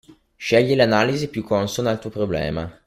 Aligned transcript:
Scegli 0.35 0.73
l'analisi 0.75 1.27
più 1.29 1.43
consona 1.43 1.91
al 1.91 1.99
tuo 1.99 2.09
problema. 2.09 2.75